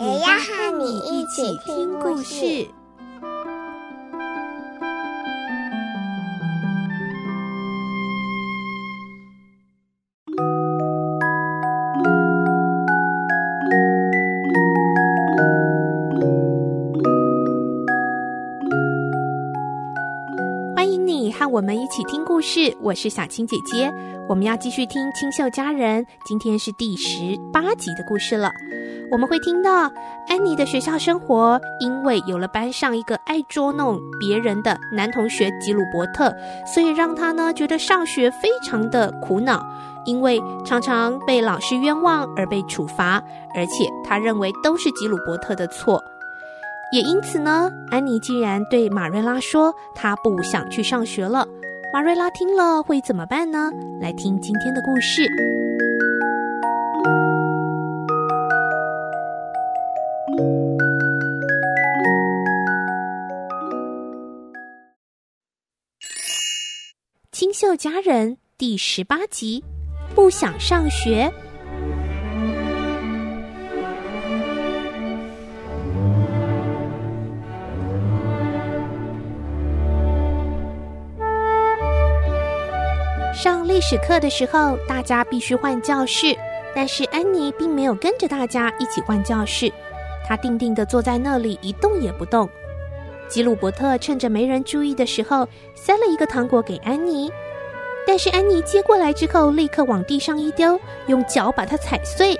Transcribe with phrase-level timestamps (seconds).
[0.00, 2.66] 也要和你一起听故事。
[20.74, 23.92] 欢迎你和我们一起听故事，我是小青姐姐。
[24.30, 28.50] 我们要继续听《清秀佳人》，今天是第十八集的故事了。
[29.10, 29.90] 我们会听到
[30.28, 36.32] 安妮的学校生活，因为有了班上一个爱捉弄别人的男同学吉鲁伯特，
[36.64, 39.66] 所以让她呢觉得上学非常的苦恼，
[40.04, 43.20] 因为常常被老师冤枉而被处罚，
[43.54, 46.00] 而且她认为都是吉鲁伯特的错。
[46.92, 51.46] 也因此呢，安妮竟然对马瑞拉说她不想去上学了。
[51.92, 53.72] 马瑞拉听了会怎么办呢？
[54.00, 55.26] 来听今天的故事。
[67.60, 69.62] 秀佳人第十八集，
[70.14, 71.30] 不想上学。
[83.34, 86.34] 上历史课的时候，大家必须换教室，
[86.74, 89.70] 但是安妮并没有跟着大家一起换教室，
[90.26, 92.48] 她定定的坐在那里一动也不动。
[93.28, 97.30] 吉鲁伯特趁着没人注意的时候，塞了一个糖果给安妮，
[98.06, 102.38] 但是安妮接过来之后，立刻往地上一丢，用脚把它踩碎。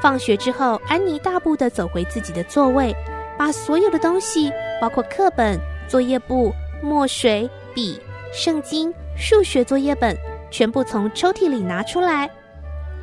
[0.00, 2.94] 放学之后，安妮大步地走回自己的座位，
[3.38, 7.98] 把所有的东西，包括课本、作业簿、墨水、笔、
[8.32, 10.16] 圣经、数学作业本，
[10.50, 12.30] 全部从抽屉里拿出来。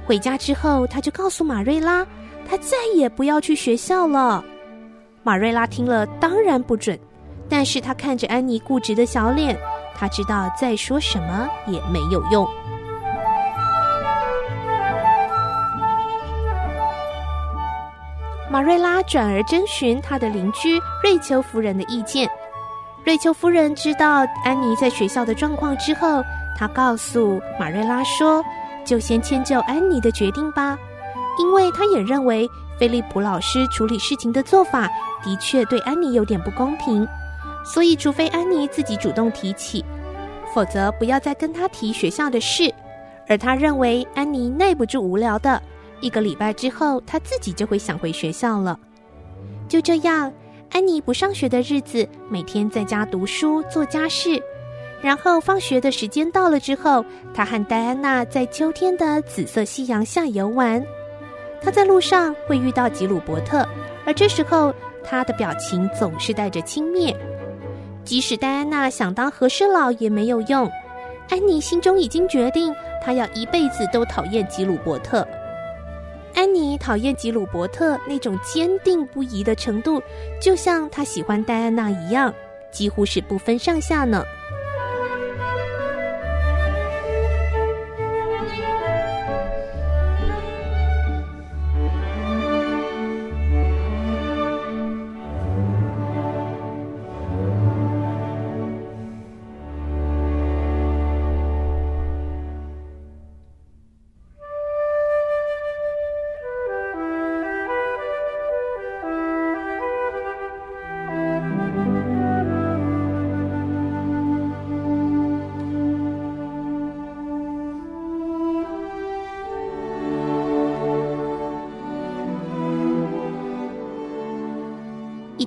[0.05, 2.05] 回家之后，她就告诉马瑞拉，
[2.47, 4.43] 她再也不要去学校了。
[5.23, 6.97] 马瑞拉听了当然不准，
[7.49, 9.57] 但是她看着安妮固执的小脸，
[10.01, 12.43] 他知道再说什么也没有用。
[18.49, 22.27] 马瑞拉转而征询他的邻居瑞秋夫人的意见。
[23.05, 26.23] 瑞秋夫人知道安妮在学校的状况之后，
[26.57, 28.43] 她告诉马瑞拉说
[28.83, 30.75] ：“就先迁就安妮的决定吧，
[31.37, 34.89] 因为她也认为。”菲利普老师处理事情的做法
[35.23, 37.07] 的确对安妮有点不公平，
[37.63, 39.83] 所以除非安妮自己主动提起，
[40.53, 42.73] 否则不要再跟她提学校的事。
[43.27, 45.61] 而他认为安妮耐不住无聊的，
[46.01, 48.77] 一个礼拜之后，她自己就会想回学校了。
[49.69, 50.33] 就这样，
[50.71, 54.41] 安妮不上学的日子，每天在家读书做家事，
[55.01, 60.83] 然后放学的时间到了之后，她和戴安娜在秋天的紫色夕阳下游玩。
[61.63, 63.63] 他在路上会遇到吉鲁伯特，
[64.03, 64.73] 而这时候
[65.03, 67.15] 他的表情总是带着轻蔑。
[68.03, 70.69] 即使戴安娜想当和事佬也没有用，
[71.29, 72.73] 安妮心中已经决定，
[73.03, 75.25] 她要一辈子都讨厌吉鲁伯特。
[76.33, 80.01] 安妮讨厌吉鲁伯特那种坚定不移的程度，
[80.41, 82.33] 就像她喜欢戴安娜一样，
[82.71, 84.23] 几乎是不分上下呢。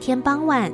[0.05, 0.71] 天傍晚，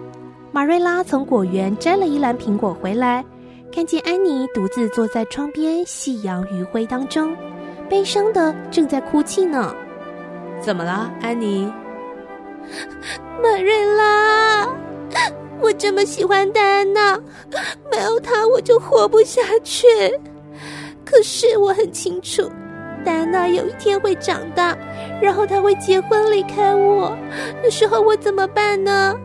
[0.51, 3.25] 马瑞拉从果园摘了一篮苹果回来，
[3.73, 7.33] 看见安妮独自坐在窗边夕阳余晖当中，
[7.89, 9.73] 悲伤的正在哭泣呢。
[10.61, 11.73] 怎么了，安妮？
[13.41, 14.67] 马瑞拉，
[15.61, 17.17] 我这么喜欢戴安娜，
[17.89, 19.87] 没有她我就活不下去。
[21.05, 22.51] 可是我很清楚，
[23.05, 24.77] 戴安娜有一天会长大，
[25.21, 27.17] 然后她会结婚离开我，
[27.63, 29.17] 那时候我怎么办呢？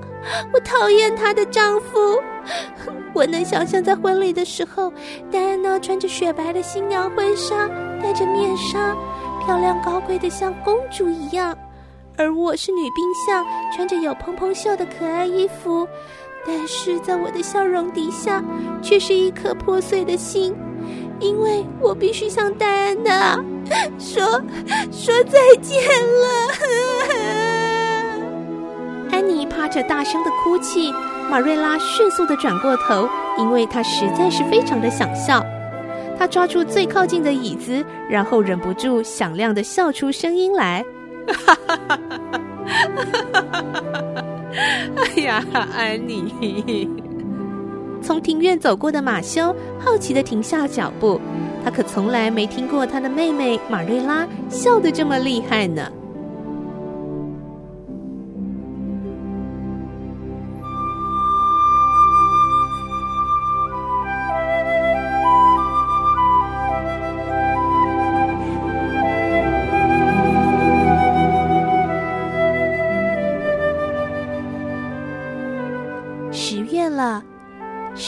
[0.54, 2.22] 我讨厌她的丈夫。
[3.14, 4.92] 我能想象在婚礼的时候，
[5.32, 7.68] 戴安娜穿着雪白的新娘婚纱，
[8.02, 8.96] 戴着面纱，
[9.46, 11.58] 漂亮高贵的像公主一样。
[12.18, 15.88] 而我是女兵相，穿着有蓬蓬袖的可爱衣服，
[16.46, 18.44] 但是在我的笑容底下，
[18.82, 20.56] 却是一颗破碎的心，
[21.20, 23.44] 因为我必须像戴安娜
[23.98, 24.24] 说
[24.92, 26.26] 说再见了。
[29.12, 30.92] 安妮趴着大声的哭泣，
[31.30, 33.08] 马瑞拉迅速的转过头，
[33.38, 35.46] 因为她实在是非常的想笑。
[36.18, 40.84] 她抓住最靠近的椅子，然后忍不住响亮的笑出声音来。
[41.28, 43.64] 哈哈哈哈哈！
[44.96, 45.44] 哎呀，
[45.76, 46.90] 安妮！
[48.02, 51.20] 从庭院走过的马修好奇的停下脚步，
[51.66, 55.92] 他可从来没听过他的妹妹马瑞拉笑得这么厉害呢。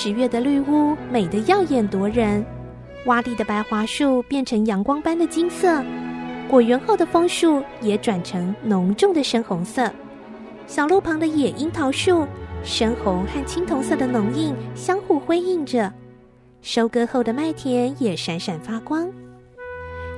[0.07, 2.45] 十月的绿屋美得耀眼夺人，
[3.05, 5.81] 洼地的白桦树变成阳光般的金色，
[6.49, 9.89] 果园后的枫树也转成浓重的深红色。
[10.65, 12.27] 小路旁的野樱桃树，
[12.63, 15.93] 深红和青铜色的浓印相互辉映着。
[16.61, 19.07] 收割后的麦田也闪闪发光。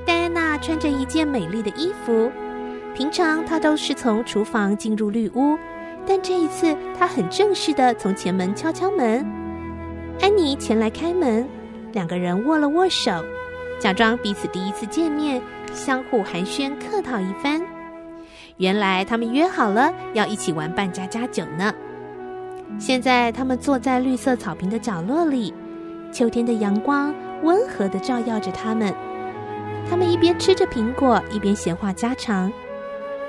[0.04, 2.28] 戴安娜穿着一件美丽的衣服，
[2.92, 5.56] 平常她都是从厨房进入绿屋，
[6.04, 9.24] 但这一次她很正式地从前门敲敲门。
[10.20, 11.46] 安妮前来开门，
[11.92, 13.12] 两个人握了握手，
[13.78, 15.40] 假装彼此第一次见面，
[15.72, 17.60] 相互寒暄客套一番。
[18.56, 21.72] 原来他们约好了要一起玩扮家家酒呢。
[22.78, 25.52] 现在他们坐在绿色草坪的角落里，
[26.12, 28.94] 秋天的阳光温和的照耀着他们。
[29.88, 32.52] 他们一边吃着苹果，一边闲话家常。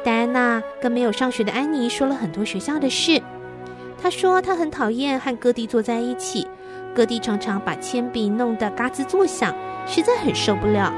[0.04, 3.22] 戴安娜跟没有上学的安妮说了很多学校的事。
[4.02, 6.48] 她说她很讨厌和哥弟坐在一起。
[6.96, 9.56] 各地常常把铅笔弄得嘎吱作响，
[9.86, 10.94] 实在很受不了。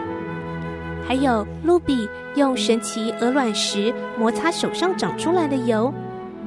[1.08, 5.94] 还有露比用神奇鹅卵石摩擦手上长出来的油，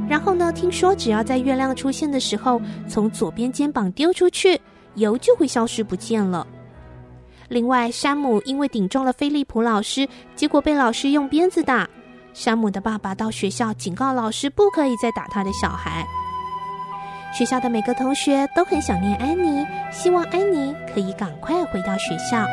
[0.08, 4.60] 然后呢，听说只要在月亮出现的时候，从左边肩膀丢出去，
[4.94, 6.46] 油就会消失不见了。
[7.48, 11.88] 另外，山姆因为顶撞了菲利普老师，结果被老师用鞭子打。
[12.32, 16.04] 山姆的爸爸到学校警告老师，不可以再打他的小孩。
[17.36, 22.46] 学校的每个同学都很想念安妮，希望安妮可以赶快回到学校。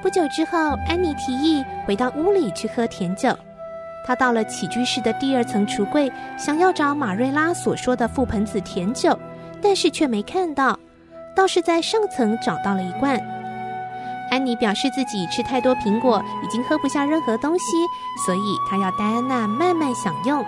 [0.00, 3.28] 不久之后，安妮提议回到屋里去喝甜酒。
[4.06, 9.20] 她到了起居室的第二层橱柜，想要找马瑞拉所说的覆盆子甜酒，
[9.60, 10.78] 但是却没看到，
[11.36, 13.20] 倒是在上层找到了一罐。
[14.32, 17.64] 安妮表示自己吃太多苹果，已经喝不下任何东西，
[18.24, 20.42] 所以她要戴安娜慢慢享用。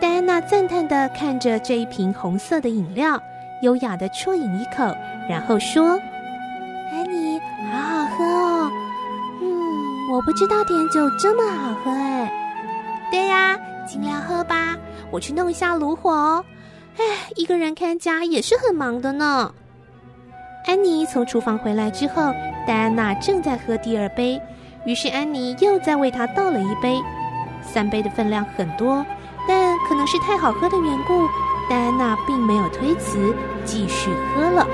[0.00, 3.22] 戴安娜赞叹地看着这一瓶红色的饮料，
[3.62, 4.92] 优雅地啜饮一口，
[5.28, 5.90] 然后说
[6.90, 7.40] ：“安妮，
[7.70, 8.70] 好好喝哦。
[9.42, 12.32] 嗯，我不知道甜酒这么好喝哎。
[13.12, 14.76] 对呀，尽量喝吧。
[15.12, 16.44] 我去弄一下炉火哦。
[16.96, 17.04] 哎，
[17.36, 19.54] 一个人看家也是很忙的呢。”
[20.68, 22.30] 安妮从厨房回来之后，
[22.66, 24.38] 戴安娜正在喝第二杯，
[24.84, 27.00] 于是安妮又再为她倒了一杯。
[27.62, 29.02] 三杯的分量很多，
[29.48, 31.26] 但可能是太好喝的缘故，
[31.70, 33.34] 戴安娜并没有推辞，
[33.64, 34.66] 继续喝了。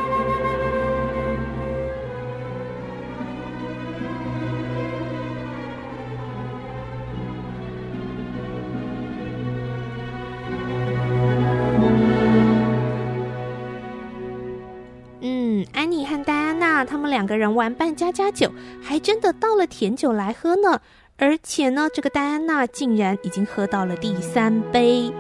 [16.85, 18.51] 他们两个人玩扮家家酒，
[18.83, 20.81] 还真的倒了甜酒来喝呢。
[21.17, 25.13] 而且呢，这个戴安娜竟然已经喝到了第三杯。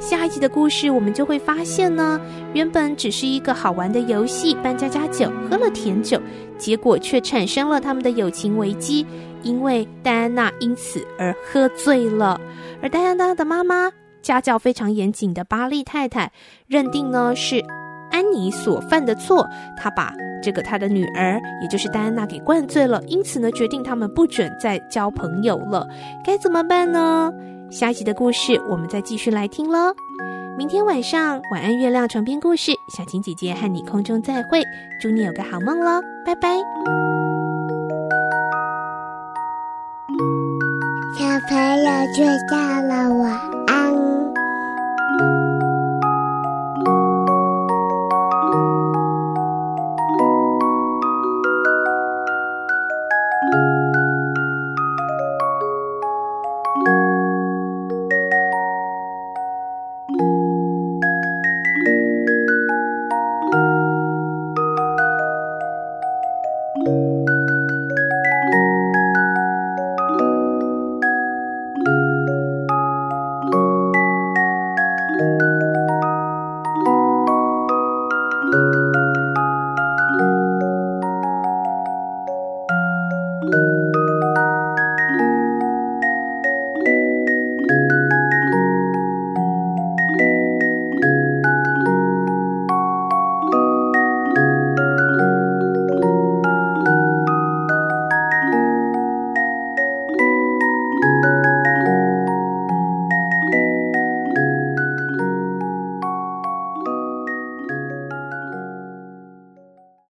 [0.00, 2.18] 下一集的故事我们就会发现呢，
[2.54, 6.18] 原本只是一个好玩的游戏，扮家家酒，喝了甜酒，
[6.56, 9.06] 结果却产生了他们的友情危机，
[9.42, 12.40] 因为戴安娜因此而喝醉了。
[12.80, 16.32] 而戴安娜的妈妈，家教非常严谨的巴利太太，
[16.66, 17.62] 认定呢是
[18.10, 20.14] 安妮所犯的错，她把。
[20.42, 25.86] 这个他的女儿，也就是戴安娜，给灌醉了，因此呢，决定他们不准再交朋友了。
[26.24, 27.32] 该怎么办呢？
[27.70, 29.94] 下一集的故事我们再继续来听喽。
[30.58, 34.62] 明天晚上晚安月亮床边故事，小晴姐姐和你空中再会，
[35.00, 36.58] 祝你有个好梦喽，拜拜。
[41.18, 43.61] 小朋友睡觉了，我。